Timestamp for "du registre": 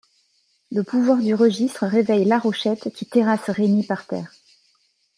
1.19-1.85